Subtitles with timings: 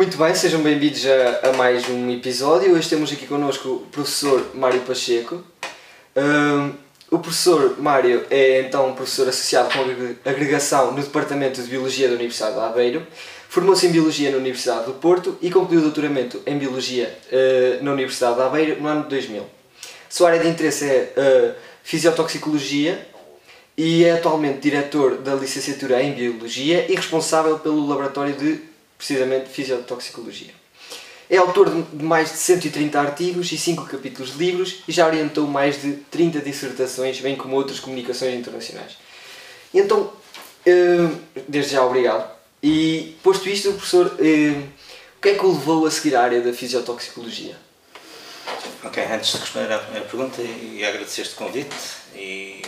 [0.00, 2.72] Muito bem, sejam bem-vindos a, a, mais um episódio.
[2.72, 5.44] Hoje temos aqui connosco o professor Mário Pacheco.
[6.16, 6.72] Um,
[7.10, 9.80] o professor Mário é então um professor associado com
[10.26, 13.06] agregação no Departamento de Biologia da Universidade de Aveiro.
[13.50, 17.92] Formou-se em Biologia na Universidade do Porto e concluiu o doutoramento em Biologia uh, na
[17.92, 19.44] Universidade de Aveiro no ano de 2000.
[20.08, 23.06] Sua área de interesse é uh, Fisiotoxicologia
[23.76, 28.69] e é atualmente diretor da licenciatura em Biologia e responsável pelo laboratório de,
[29.00, 30.52] precisamente, Fisiotoxicologia.
[31.30, 35.46] É autor de mais de 130 artigos e 5 capítulos de livros e já orientou
[35.46, 38.98] mais de 30 dissertações, bem como outras comunicações internacionais.
[39.72, 40.12] E então,
[40.66, 41.08] eh,
[41.48, 42.30] desde já, obrigado.
[42.62, 44.64] E, posto isto, professor, eh,
[45.16, 47.56] o que é que o levou a seguir a área da Fisiotoxicologia?
[48.84, 51.74] Ok, antes de responder à primeira pergunta, e agradecer este convite
[52.14, 52.60] e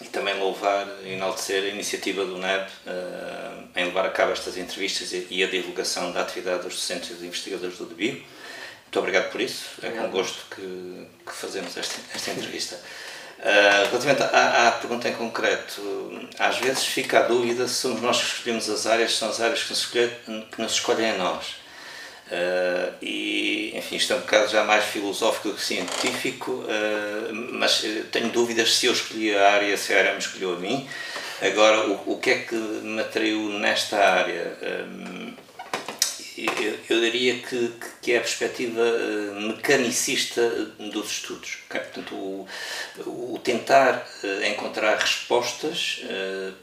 [0.00, 4.56] e também louvar e enaltecer a iniciativa do NEB uh, em levar a cabo estas
[4.56, 8.14] entrevistas e, a divulgação da atividade dos docentes e investigadores do DEBIO.
[8.14, 12.80] Muito obrigado por isso, é com gosto que, que fazemos esta, esta entrevista.
[13.38, 18.18] Uh, relativamente à, à, pergunta em concreto, às vezes fica a dúvida se somos nós
[18.18, 21.56] que escolhemos as áreas, são as áreas que nos, que nos escolhem a nós.
[22.30, 28.28] Uh, e, enfim, isto é um bocado já mais filosófico que científico, uh, mas tenho
[28.28, 30.86] dúvidas se eu escolhi a área, se a área me escolheu a mim.
[31.40, 34.58] Agora, o, o que é que me atraiu nesta área?
[36.36, 38.80] Eu, eu, diria que, que é a perspectiva
[39.40, 41.58] mecanicista dos estudos.
[41.68, 41.80] Okay?
[41.80, 42.46] Portanto, o,
[43.06, 44.06] o tentar
[44.44, 46.02] encontrar respostas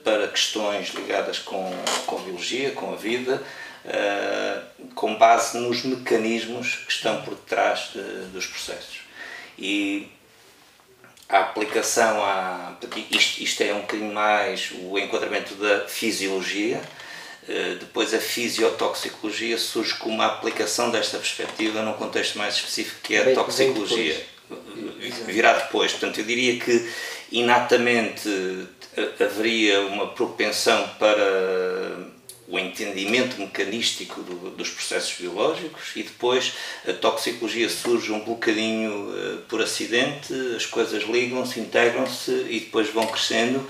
[0.03, 1.71] para questões ligadas com,
[2.05, 3.41] com a biologia, com a vida,
[3.85, 8.01] uh, com base nos mecanismos que estão por detrás de,
[8.33, 9.01] dos processos.
[9.57, 10.09] E
[11.29, 12.75] a aplicação a.
[13.11, 16.81] Isto, isto é um bocadinho mais o enquadramento da fisiologia,
[17.47, 23.15] uh, depois a fisiotoxicologia surge como uma aplicação desta perspectiva num contexto mais específico que
[23.15, 24.35] é a toxicologia.
[25.25, 25.91] Virá depois.
[25.91, 26.87] Portanto, eu diria que
[27.31, 28.29] inatamente
[28.95, 32.14] eh, haveria uma propensão para
[32.47, 36.53] o entendimento mecanístico do, dos processos biológicos e depois
[36.87, 43.07] a toxicologia surge um bocadinho uh, por acidente, as coisas ligam-se, integram-se e depois vão
[43.07, 43.67] crescendo.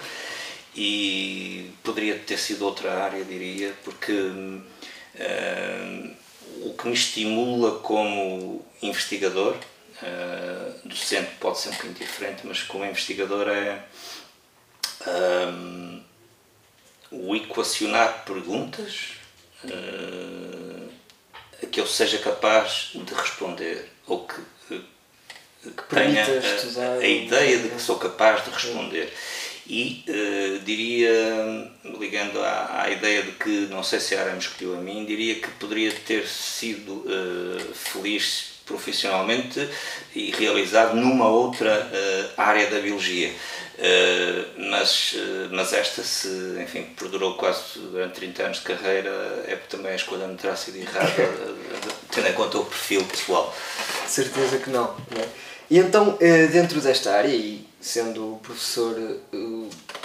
[0.78, 4.66] E poderia ter sido outra área, diria, porque uh,
[6.64, 12.84] o que me estimula como investigador, uh, docente pode ser um bocadinho diferente, mas como
[12.84, 13.86] investigador é
[17.24, 19.14] o equacionar perguntas
[19.64, 20.90] uh,
[21.62, 27.70] a que eu seja capaz de responder ou que, que tenha a, a, ideia de
[27.70, 29.12] que sou capaz de responder.
[29.68, 31.12] E uh, diria,
[32.00, 35.06] ligando à, à, ideia de que não sei se a área me escolheu a mim,
[35.06, 39.68] diria que poderia ter sido uh, feliz profissionalmente
[40.16, 41.88] e realizado numa outra
[42.36, 43.32] área da biologia.
[43.78, 46.30] Uh, mas, uh, mas esta, se
[46.62, 49.10] enfim, perdurou quase durante 30 anos de carreira,
[49.48, 51.12] é porque também a escolha não terá sido errada,
[52.10, 53.54] tendo em conta o perfil pessoal.
[54.08, 54.96] Certeza que não.
[55.12, 55.28] não é?
[55.70, 56.18] E então,
[56.52, 58.94] dentro desta área, e sendo professor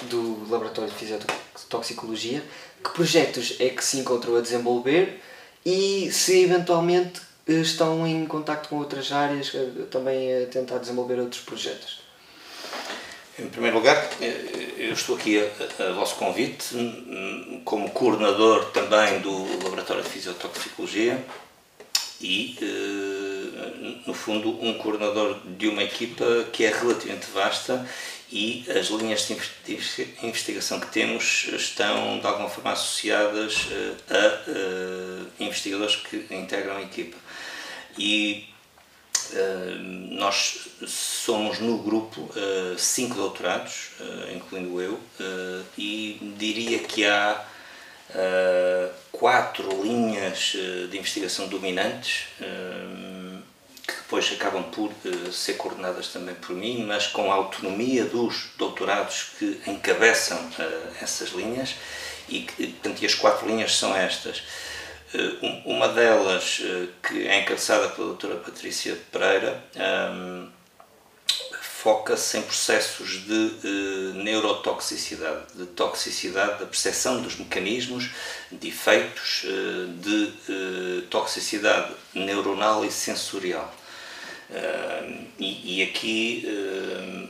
[0.09, 2.43] do Laboratório de Fisiotoxicologia,
[2.83, 5.21] que projetos é que se encontrou a desenvolver
[5.65, 11.43] e se eventualmente estão em contacto com outras áreas, eh, também a tentar desenvolver outros
[11.43, 12.01] projetos?
[13.41, 16.75] Em primeiro lugar, eh, eu estou aqui a, a vosso convite,
[17.65, 21.25] como coordenador também do Laboratório de Fisiotoxicologia
[22.21, 27.89] e, eh, no fundo, um coordenador de uma equipa que é relativamente vasta
[28.31, 29.79] e as linhas de
[30.23, 33.69] investigação que temos estão de alguma forma associadas
[34.09, 37.17] a investigadores que integram a equipa.
[37.99, 38.51] E
[40.11, 45.01] nós somos no grupo uh, cinco doutorados, uh, incluindo eu,
[45.77, 47.45] e diria que há
[49.13, 50.57] quatro linhas
[50.91, 52.27] de investigação dominantes
[53.87, 54.93] que depois acabam por
[55.33, 60.51] ser coordenadas também por mim, mas com a autonomia dos doutorados que encabeçam
[61.01, 61.77] essas linhas
[62.29, 64.43] e, portanto, as quatro linhas são estas.
[65.13, 69.63] Eh, uma delas, eh, que é encabeçada pela doutora Patrícia Pereira,
[70.15, 70.49] um,
[71.61, 78.11] foca-se em processos de uh, neurotoxicidade, de toxicidade, da percepção dos mecanismos
[78.53, 79.47] de efeitos
[80.01, 83.75] de toxicidade neuronal e sensorial.
[85.39, 86.45] E, e, aqui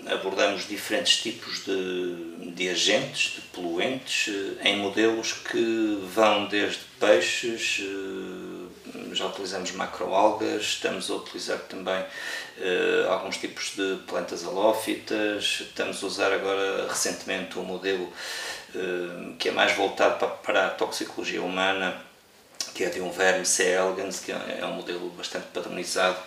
[0.06, 4.32] abordamos diferentes tipos de, de agentes, de poluentes,
[4.64, 7.82] em modelos que vão desde peixes,
[9.14, 16.06] já utilizamos macroalgas, estamos a utilizar também uh, alguns tipos de plantas halófitas, estamos a
[16.06, 22.00] usar agora recentemente um modelo uh, que é mais voltado para, para a toxicologia humana,
[22.74, 23.64] que é de um verme C.
[23.64, 26.18] elegans, que é, é um modelo bastante padronizado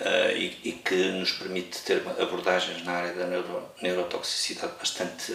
[0.00, 5.32] uh, e, e, que nos permite ter abordagens na área da neuro, neurotoxicidade bastante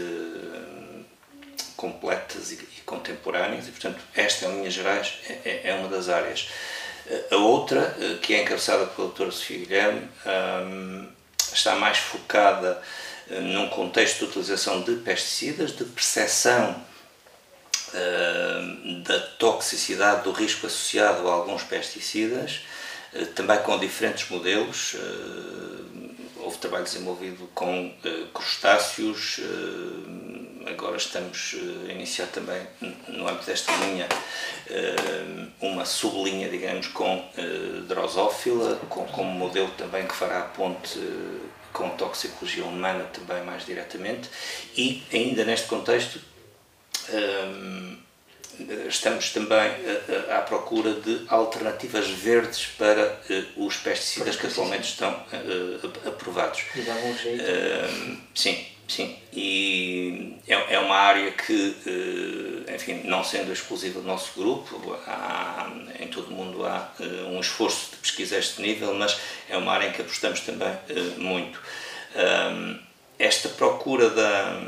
[1.75, 5.13] completas e, e, contemporâneas e, portanto, esta, em linhas gerais,
[5.45, 6.49] é, é uma das áreas.
[7.31, 9.31] A outra, que é encabeçada pelo Dr.
[9.31, 11.07] Sofia Guilherme, ehm,
[11.53, 12.81] está mais focada
[13.29, 16.83] num contexto de utilização de pesticidas, de percepção
[19.03, 22.61] da toxicidade, do risco associado a alguns pesticidas,
[23.13, 24.95] eh, também com diferentes modelos.
[26.37, 27.93] Houve trabalho desenvolvido com
[28.33, 29.41] crustáceos,
[30.65, 31.55] agora estamos
[31.89, 32.61] a iniciar também,
[33.07, 34.07] no âmbito desta linha,
[34.69, 40.99] eh, uma sublinha, digamos, com eh, drosófila, com, como modelo também que fará a ponte
[40.99, 44.29] eh, com toxicologia humana também mais diretamente
[44.75, 46.19] e ainda neste contexto
[48.87, 49.71] estamos também
[50.29, 53.19] à procura de alternativas verdes para
[53.55, 55.23] os pesticidas que atualmente estão
[56.05, 56.63] aprovados.
[56.75, 57.43] E dá um jeito.
[58.33, 64.31] Sim, Sim, e é, é uma área que, eh, enfim, não sendo exclusiva do nosso
[64.39, 65.69] grupo, há,
[65.99, 69.19] em todo o mundo há eh, um esforço de pesquisa a este nível, mas
[69.49, 71.61] é uma área em que apostamos também eh, muito.
[73.19, 74.61] Esta procura da,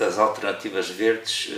[0.00, 1.50] das alternativas verdes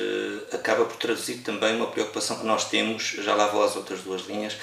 [0.53, 4.27] acaba por traduzir também uma preocupação que nós temos, já lá vou às outras duas
[4.27, 4.57] linhas,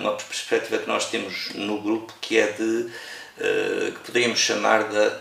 [0.00, 2.88] uma perspectiva que nós temos no grupo que é de
[3.36, 5.20] que poderíamos chamar da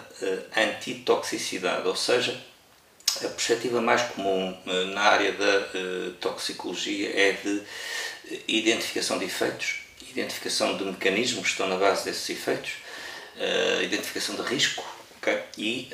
[0.55, 2.39] antitoxicidade, ou seja,
[3.23, 4.55] a perspectiva mais comum
[4.93, 5.67] na área da
[6.19, 7.63] toxicologia é de
[8.47, 9.79] identificação de efeitos,
[10.11, 12.73] identificação de mecanismos que estão na base desses efeitos,
[13.83, 14.85] identificação de risco,
[15.17, 15.39] okay?
[15.57, 15.89] e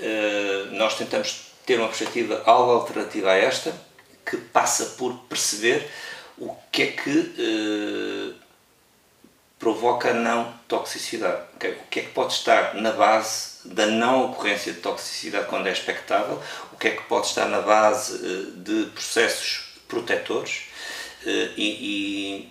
[0.72, 3.72] nós tentamos ter uma perspectiva algo alternativa a esta,
[4.26, 5.88] que passa por perceber
[6.36, 8.36] o que é que
[9.60, 11.44] provoca não toxicidade.
[11.58, 11.74] Okay?
[11.74, 15.72] O que é que pode estar na base da não ocorrência de toxicidade quando é
[15.72, 16.42] expectável,
[16.74, 20.64] o que é que pode estar na base eh, de processos protetores
[21.24, 22.50] eh, e,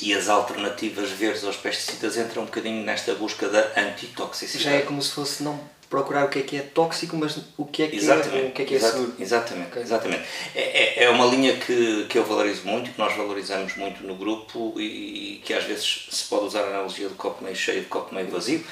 [0.00, 4.64] e, e, as alternativas verdes aos pesticidas entram um bocadinho nesta busca da antitoxicidade.
[4.64, 5.60] Já é como se fosse não
[5.90, 8.52] procurar o que é que é tóxico, mas o que é que, exatamente, é, o
[8.52, 9.12] que, é, que é seguro.
[9.18, 9.82] Exatamente, okay.
[9.82, 10.22] exatamente.
[10.54, 14.14] É, é, é uma linha que, que eu valorizo muito, que nós valorizamos muito no
[14.14, 17.78] grupo e, e que às vezes se pode usar a analogia do copo meio cheio
[17.78, 18.64] e do copo meio vazio.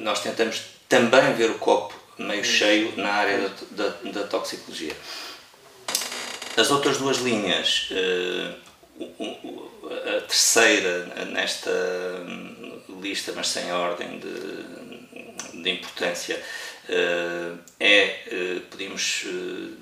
[0.00, 4.94] Nós tentamos também ver o copo meio cheio na área da, da, da toxicologia.
[6.56, 8.54] As outras duas linhas, eh,
[10.18, 11.70] a terceira nesta
[13.00, 14.79] lista, mas sem ordem de,
[15.62, 16.40] de importância,
[16.88, 19.24] eh, é, eh, podemos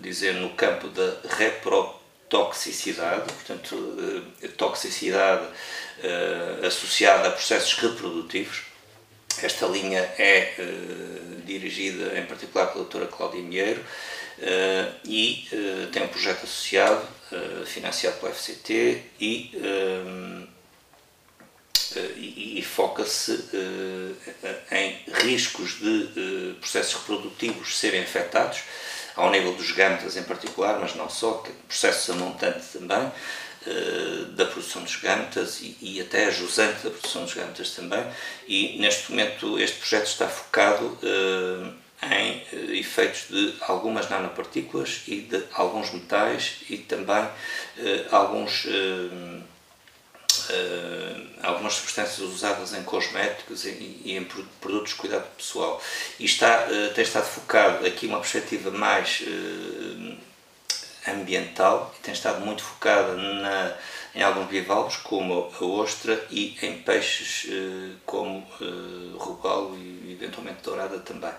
[0.00, 4.24] dizer, no campo da reprotoxicidade, portanto,
[4.56, 5.46] toxicidade
[6.66, 8.62] associada a processos reprodutivos.
[9.42, 10.54] Esta linha é
[11.44, 15.48] dirigida em particular pela doutora Cláudia Mineiro uh, e
[15.92, 17.04] tem um projeto associado,
[17.66, 19.52] financiado pela FCT e,
[21.96, 23.44] e, e foca-se
[24.70, 28.62] em riscos de processos reprodutivos serem afetados,
[29.16, 33.10] ao nível dos gametas em particular, mas não só, processos a montante também,
[33.66, 38.04] eh, da produção dos gametas e, e, até a jusante da produção dos gametas também.
[38.46, 40.96] E neste momento este projeto está focado
[42.00, 47.28] em efeitos de algumas nanopartículas e de alguns metais e também
[48.12, 48.66] alguns
[51.42, 54.24] algumas substâncias usadas em cosméticos e, e, em
[54.60, 55.80] produtos de cuidado pessoal.
[56.18, 59.22] E está, tem estado focado aqui uma perspectiva mais
[61.06, 63.74] ambiental e tem estado muito focada na,
[64.14, 67.46] em alguns bivalves como a ostra e em peixes
[68.04, 71.30] como uh, robalo e eventualmente dourada também.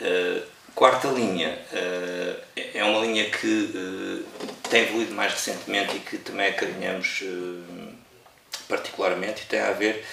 [0.00, 0.42] Uh,
[0.74, 4.24] quarta linha uh, é uma linha que
[4.68, 7.22] tem evoluído mais recentemente e que também acarinhamos
[8.70, 10.06] particularmente e tem a ver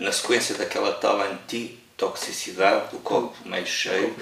[0.00, 4.14] na sequência daquela tal antitoxicidade do copo meio cheio,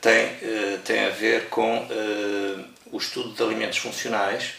[0.00, 0.36] tem,
[0.84, 1.84] tem a ver com
[2.92, 4.54] o estudo de alimentos funcionais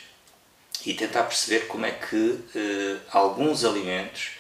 [0.86, 4.32] e tentar perceber como é que eh, alguns alimentos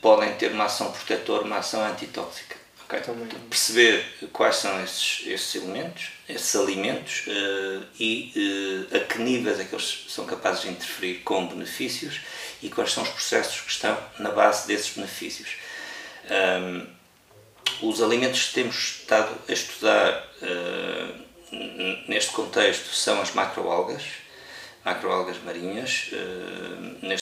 [0.00, 2.59] podem ter uma ação protetora, uma ação antitóxica.
[2.92, 3.14] Okay?
[3.48, 9.64] Perceber quais são esses, esses elementos, esses alimentos uh, e uh, a que níveis é
[9.64, 12.20] que eles são capazes de interferir com benefícios
[12.60, 15.50] e quais são os processos que estão na base desses benefícios.
[16.28, 16.86] Um,
[17.88, 21.30] os alimentos que temos estado a estudar uh,
[22.08, 24.02] neste contexto são as macroalgas,
[24.84, 26.10] macroalgas marinhas.
[27.02, 27.19] neste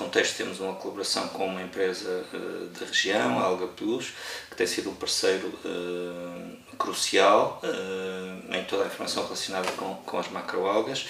[0.00, 4.14] contexto temos uma colaboração com uma empresa uh, da região, a Alga Plus,
[4.48, 10.18] que tem sido um parceiro uh, crucial uh, em toda a informação relacionada com, com
[10.18, 11.06] as macroalgas.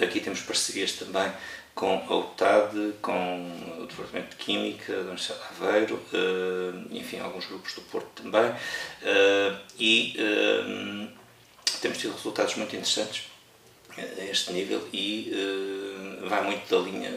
[0.00, 1.32] aqui temos parcerias também
[1.74, 3.50] com a UTAD, com
[3.80, 6.02] o Departamento de Química da Universidade de Aveiro,
[6.90, 8.54] enfim, alguns grupos do Porto também,
[9.78, 10.14] e
[11.80, 13.24] temos tido resultados muito interessantes
[13.96, 15.32] a este nível e
[16.28, 17.10] vai muito da linha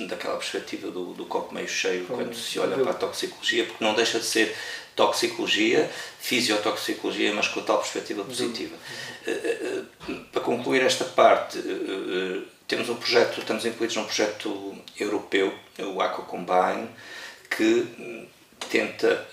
[0.00, 3.94] daquela perspectiva do, do copo meio cheio quando se olha para a toxicologia, porque não
[3.94, 4.54] deixa de ser
[4.94, 5.90] toxicologia,
[6.20, 8.76] fisiotoxicologia, mas com a tal perspectiva positiva.
[9.26, 11.58] Eh, eh, eh, para concluir esta parte,
[12.66, 16.88] temos um projeto, estamos incluídos num projeto europeu, o Aqua Combine,
[17.50, 18.28] que
[18.70, 19.28] tenta,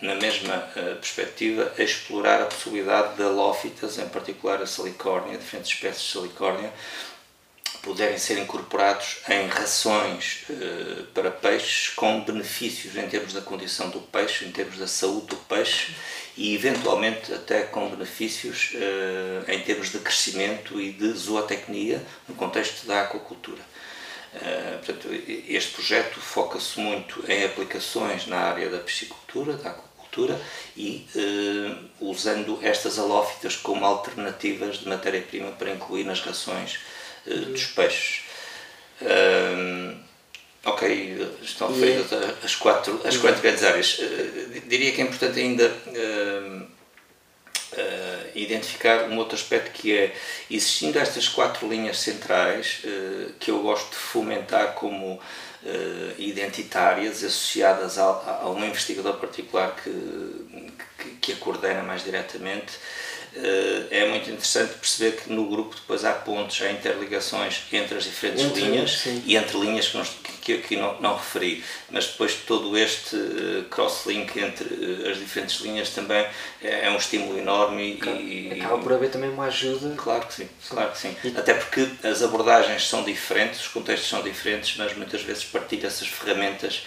[0.00, 0.58] na mesma
[1.00, 6.72] perspectiva, explorar a possibilidade da lófitas, em particular a salicórnia, diferentes espécies de salicórnia,
[7.82, 14.00] puderem ser incorporados em rações uh, para peixes com benefícios em termos da condição do
[14.00, 15.94] peixe, em termos da saúde do peixe
[16.36, 22.86] e eventualmente até com benefícios uh, em termos de crescimento e de zootecnia no contexto
[22.86, 23.62] da aquacultura.
[24.34, 25.08] Uh, portanto,
[25.48, 30.40] este projeto foca-se muito em aplicações na área da piscicultura, da aquacultura
[30.76, 31.06] e
[32.00, 38.22] usando estas alófitas como alternativas de matéria-prima para incluir nas rações eh, dos peixes.
[39.02, 39.96] Um,
[40.64, 42.12] ok, estão feitas
[42.44, 43.98] as quatro, as quatro grandes áreas.
[43.98, 50.14] Uh, diria que é importante ainda uh, uh, identificar um outro aspecto que é,
[50.50, 52.82] existindo estas quatro linhas centrais,
[53.38, 55.20] que eu gosto de fomentar como
[56.18, 58.04] identitárias, associadas a,
[58.42, 59.90] a, um investigador particular que,
[60.98, 63.09] que, que a coordena mais diretamente, eh,
[63.90, 68.44] é muito interessante perceber que no grupo depois há pontos, há interligações entre as diferentes
[68.44, 69.22] entre, linhas sim.
[69.24, 74.36] e entre linhas que, que aqui não, não referi, mas depois todo este uh, cross-link
[74.38, 76.26] entre uh, as diferentes linhas também
[76.62, 78.20] é, é um estímulo enorme claro.
[78.20, 79.94] e, acaba por haver também uma ajuda.
[79.96, 80.74] Claro que sim, sim.
[80.74, 81.16] claro que sim.
[81.24, 81.36] E...
[81.36, 86.08] Até porque as abordagens são diferentes, os contextos são diferentes, mas muitas vezes partilha essas
[86.08, 86.82] ferramentas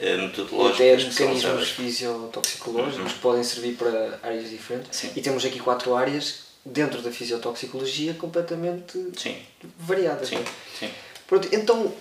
[0.00, 0.80] metodológicas.
[0.80, 3.06] E até mecanismos fisiotoxicológicos uhum.
[3.06, 4.96] que podem servir para áreas diferentes.
[4.96, 5.10] Sim.
[5.14, 9.36] E temos aqui quatro áreas dentro da fisiotoxicologia completamente Sim.
[9.78, 10.28] variadas.
[10.28, 10.44] Sim.
[10.78, 10.90] Sim.
[11.26, 11.94] Pronto, então, uh,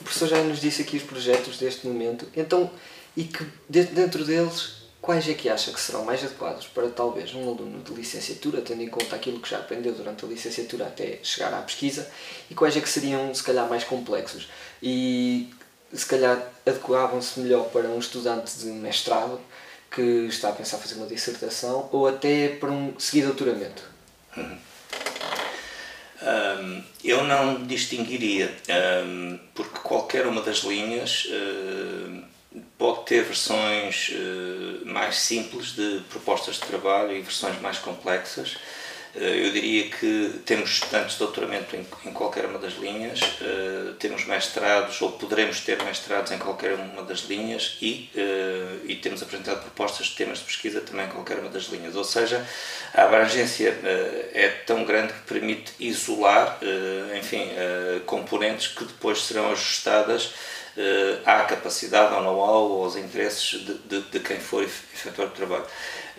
[0.00, 2.70] o professor já nos disse aqui os projetos deste momento, então,
[3.16, 7.48] e que dentro deles, quais é que acha que serão mais adequados para talvez um
[7.48, 11.54] aluno de licenciatura, tendo em conta aquilo que já aprendeu durante a licenciatura até chegar
[11.54, 12.10] à pesquisa,
[12.50, 14.48] e quais é que seriam, se calhar, mais complexos?
[14.82, 15.48] E
[15.92, 19.40] se calhar adequavam-se melhor para um estudante de mestrado
[19.90, 23.82] que está a pensar fazer uma dissertação ou até para um seguir doutoramento?
[27.04, 28.54] Eu não distinguiria,
[29.54, 31.26] porque qualquer uma das linhas
[32.78, 38.56] pode ter versões uh, mais simples de propostas de trabalho e versões mais complexas.
[39.14, 44.24] Eh, eu diria que temos estudantes de doutoramento em, qualquer uma das linhas, uh, temos
[44.24, 49.60] mestrados ou poderemos ter mestrados em qualquer uma das linhas e, uh, e temos apresentado
[49.60, 51.94] propostas de temas de pesquisa também em qualquer uma das linhas.
[51.94, 52.46] Ou seja,
[52.94, 53.78] a abrangência
[54.32, 56.58] é tão grande que permite isolar,
[57.18, 57.48] enfim,
[58.06, 60.32] componentes que depois serão ajustadas
[61.24, 65.66] à capacidade, ao know-how aos interesses de, de, de quem for efetuar o trabalho.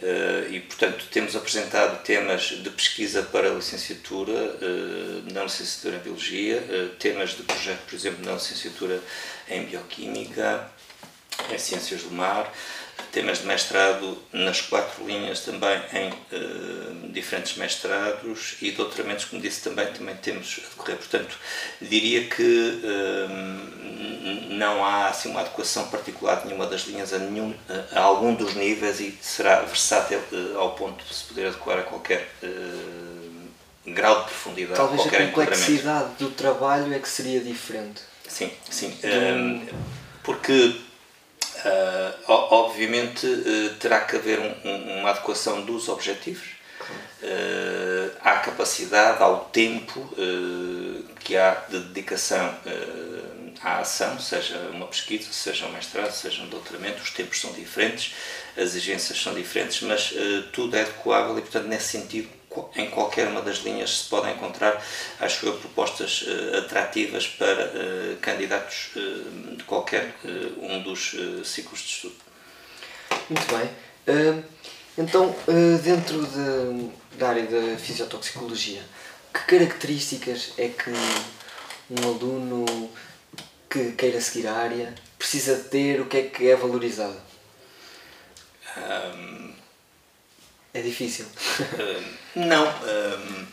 [0.03, 5.99] Uh, e, portanto, temos apresentado temas de pesquisa para a licenciatura, uh, na licenciatura em
[5.99, 8.99] Biologia, uh, temas de projeto, por exemplo, na licenciatura
[9.47, 10.69] em Bioquímica,
[11.49, 12.53] em Ciências do Mar,
[13.13, 19.61] temas de mestrado nas quatro linhas também em uh, diferentes mestrados e doutoramentos, como disse,
[19.61, 20.97] também, também temos a decorrer.
[20.97, 21.37] Portanto,
[21.79, 23.29] diria que uh,
[24.49, 27.53] não há assim, uma adequação particular de nenhuma das linhas a, nenhum,
[27.91, 31.83] a algum dos níveis e será versátil uh, ao ponto de se poder adequar a
[31.83, 32.27] qualquer
[33.85, 34.75] grau de profundidade.
[34.75, 38.01] Talvez a complexidade do trabalho é que seria diferente.
[38.27, 38.97] Sim, sim.
[40.23, 40.75] porque
[41.65, 46.49] Uh, obviamente uh, terá que haver um, um, uma adequação dos objetivos.
[47.21, 50.13] Uh, à capacidade, ao tempo
[51.21, 52.53] que há de dedicação
[53.61, 58.13] à ação, seja uma pesquisa, seja um mestrado, seja um doutoramento, os tempos são diferentes,
[58.57, 60.13] as exigências são diferentes, mas
[60.51, 62.27] tudo é adequável e, portanto, nesse sentido,
[62.75, 64.83] em qualquer uma das linhas se podem encontrar,
[65.19, 68.91] acho eu, propostas uh, atrativas para uh, candidatos
[69.57, 70.15] de qualquer
[70.61, 72.15] um dos ciclos de estudo.
[73.29, 73.69] Muito bem.
[74.97, 75.35] então,
[75.83, 78.81] dentro de, da área da fisiotoxicologia,
[79.33, 80.91] que características é que
[81.89, 82.89] um aluno
[83.69, 85.99] que queira seguir a área precisa ter?
[85.99, 87.19] O que é que é valorizado?
[88.77, 89.52] Um,
[90.73, 91.25] é difícil.
[92.35, 92.67] Um, não.
[92.67, 93.45] Um,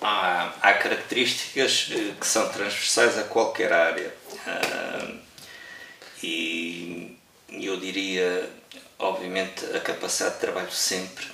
[0.00, 4.14] há, há características eh, que são transversais a qualquer área.
[6.22, 7.16] e
[7.50, 8.50] eu diria,
[8.98, 11.26] obviamente, a capacidade de trabalho sempre.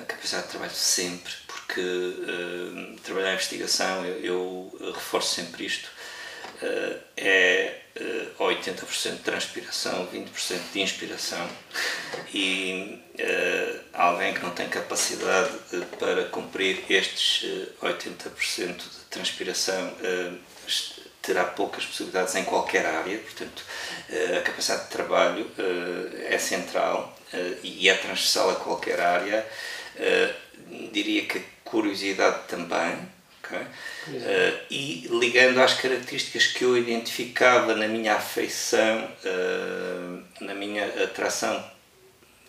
[0.00, 4.24] A capacidade de trabalho sempre, porque uh, trabalhar em investigação, eu,
[4.80, 5.88] eu, reforço sempre isto,
[6.62, 11.48] uh, é uh, 80% de transpiração, 20% de inspiração
[12.32, 15.50] e uh, alguém que não tem capacidade
[15.98, 17.48] para cumprir estes
[17.82, 19.94] 80% de transpiração
[21.22, 23.62] terá poucas possibilidades em qualquer área, portanto
[24.38, 25.50] a capacidade de trabalho
[26.28, 27.14] é central
[27.62, 29.46] e é transversal a qualquer área.
[30.92, 32.98] diria que curiosidade também,
[33.50, 33.62] okay?
[33.62, 41.62] uh, e ligando às características que eu identificava na minha afeição, uh, na minha atração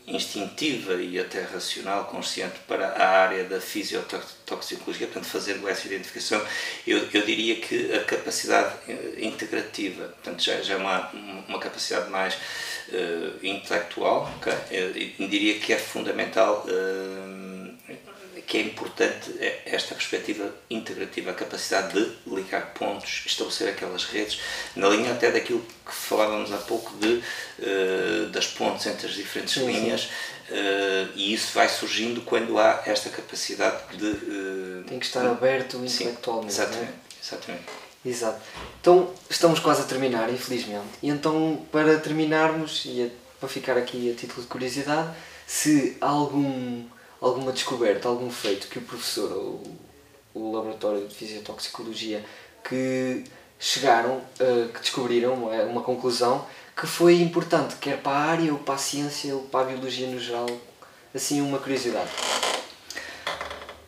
[0.08, 6.44] instintiva e até racional, consciente para a área da fisiotoxicologia, portanto, fazendo essa identificação,
[6.86, 11.10] eu, eu diria que a capacidade eh, integrativa, portanto, já, já é uma,
[11.48, 14.54] uma capacidade mais uh, intelectual, okay?
[14.72, 14.88] eu,
[15.20, 16.66] eu, diria que é fundamental.
[18.52, 24.42] Que é importante é esta perspectiva integrativa, a capacidade de ligar pontos, estabelecer aquelas redes,
[24.76, 27.24] na linha até daquilo que falávamos há pouco de,
[27.60, 30.10] uh, das pontes entre as diferentes sim, linhas,
[30.52, 34.06] Uh, e isso vai surgindo quando há esta capacidade de.
[34.06, 36.54] Uh, Tem que estar aberto intelectualmente.
[36.54, 37.64] Sim, exatamente, exatamente.
[38.06, 38.42] Exato.
[38.82, 40.90] Então estamos quase a terminar, infelizmente.
[41.02, 45.16] E então, para terminarmos, e para ficar aqui a título de curiosidade,
[45.48, 46.84] se algum
[47.22, 49.64] alguma descoberta, algum feito que o professor ou
[50.34, 52.26] o laboratório de fisiotoxicologia
[52.68, 53.24] que
[53.60, 58.60] chegaram, uh, que descobriram uma, uma conclusão que foi importante, quer para a área ou
[58.60, 60.48] para a ciência ou para a biologia no geral?
[61.14, 62.10] Assim, uma curiosidade.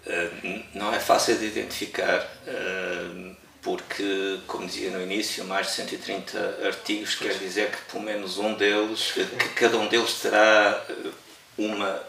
[0.06, 6.60] Uh, não é fácil de identificar, uh, porque, como dizia no início, mais de 130
[6.66, 10.86] artigos quer dizer que pelo menos um deles, que cada um deles terá
[11.58, 12.04] uma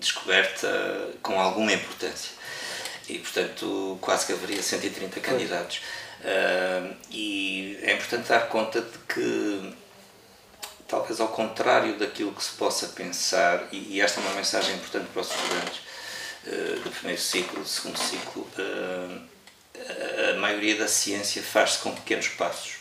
[0.00, 0.68] descoberta
[1.22, 2.32] com alguma importância.
[3.08, 5.80] E, portanto, quase que haveria 130 candidatos.
[6.20, 9.74] Uh, e é importante dar conta de que,
[10.86, 15.06] talvez ao contrário daquilo que se possa pensar, e, e esta é uma mensagem importante
[15.12, 15.80] para os estudantes
[16.46, 19.30] uh, do primeiro ciclo, do segundo ciclo, uh,
[20.34, 22.78] a maioria da ciência faz-se com pequenos passos.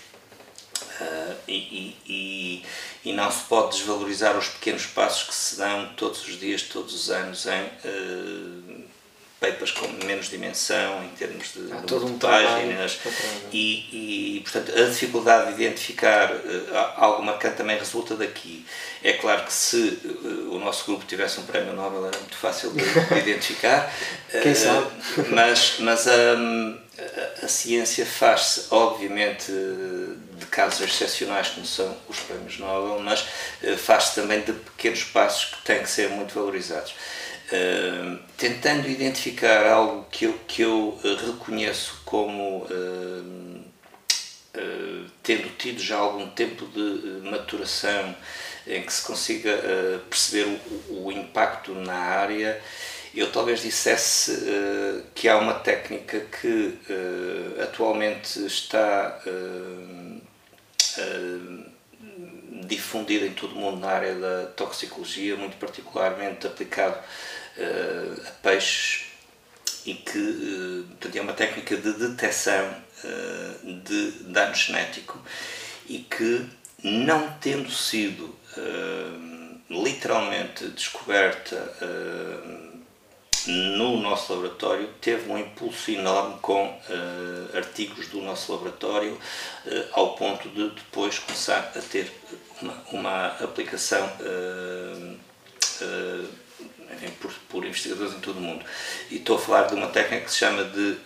[1.48, 2.66] e, e e
[3.06, 7.10] não se pode desvalorizar os pequenos passos que se dão todos os dias, todos os
[7.10, 8.84] anos em uh,
[9.40, 13.00] papers com menos dimensão, em termos de, de um páginas.
[13.54, 18.66] E, e, portanto, a dificuldade de identificar uh, algo marcante também resulta daqui.
[19.02, 22.72] É claro que se uh, o nosso grupo tivesse um prémio Nobel era muito fácil
[22.72, 23.94] de, de identificar.
[24.30, 24.88] Quem sabe?
[25.30, 29.54] Mas, mas um, a, a ciência faz-se, obviamente,
[30.40, 33.22] de casos excepcionais como são os prémios Nobel, mas
[33.64, 36.94] uh, faz-se também de pequenos passos que têm que ser muito valorizados.
[37.52, 42.68] Uh, tentando identificar algo que eu, que eu uh, reconheço como
[45.24, 48.16] tendo tido já algum tempo de maturação
[48.66, 49.52] em que se consiga
[50.10, 52.60] perceber o, o, impacto na área,
[53.14, 60.22] eu talvez dissesse uh, que há uma técnica que uh, atualmente está uh,
[62.66, 66.98] difundida em todo o mundo na área da toxicologia, muito particularmente aplicado
[67.58, 69.08] a peixes
[69.86, 72.76] e que é uma técnica de detecção
[73.64, 75.20] de dano genético
[75.88, 76.46] e que
[76.84, 78.36] não tendo sido
[79.70, 81.56] literalmente descoberta
[83.48, 90.16] no nosso laboratório teve um impulso enorme com uh, artigos do nosso laboratório uh, ao
[90.16, 92.12] ponto de depois começar a ter
[92.62, 95.18] uma, uma aplicação uh,
[97.22, 98.66] por, por, investigadores em todo o mundo.
[99.10, 100.98] E estou a falar de uma técnica que se chama de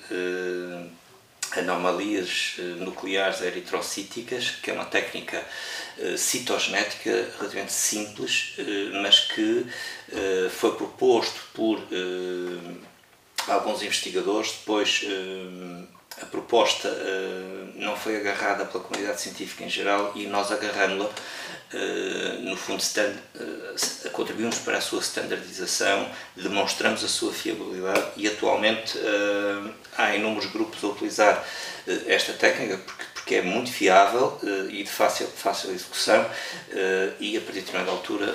[1.58, 5.44] anomalias nucleares eritrocíticas, que é uma técnica
[6.18, 8.56] citogenética relativamente simples,
[9.02, 9.66] mas que
[10.50, 11.80] foi proposto por
[13.48, 15.06] alguns investigadores, depois
[16.22, 16.90] a proposta
[17.76, 21.12] não foi agarrada pela comunidade científica em geral e nós agarramos-la eh,
[22.54, 28.98] no fundo, stand, uh, contribuímos para a sua standardização, demonstramos a sua fiabilidade e atualmente
[28.98, 31.44] uh, há inúmeros grupos a utilizar
[32.08, 36.26] esta técnica porque, porque é muito fiável e de fácil, fácil execução
[37.20, 38.26] e a partir de determinada altura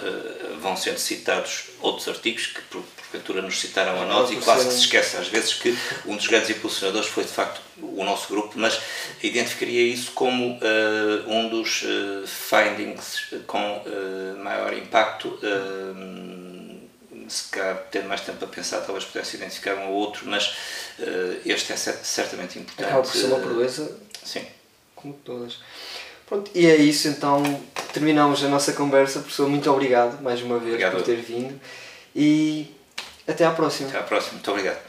[0.61, 4.81] vão sendo citados outros artigos que porventura nos citaram a nós e quase que se
[4.81, 5.75] esquece às vezes que
[6.05, 8.79] um dos grandes impulsionadores foi de facto o nosso grupo, mas
[9.23, 10.59] identificaria isso como
[11.27, 11.85] um dos
[12.27, 15.39] findings com uh, maior impacto.
[17.29, 20.57] se calhar, tendo mais tempo a pensar, talvez pudesse identificar um ou outro, mas
[21.45, 22.89] este é certamente importante.
[22.89, 23.99] Acaba por ser uma proeza.
[24.25, 24.47] Sim.
[24.95, 25.59] Como todas.
[26.29, 27.43] Pronto, e é isso, então
[27.93, 29.21] terminamos a nossa conversa.
[29.21, 30.93] Professor, muito obrigado mais uma vez obrigado.
[30.97, 31.59] por ter vindo
[32.15, 32.75] e
[33.27, 33.89] até à próxima.
[33.89, 34.88] Até à próxima, muito obrigado.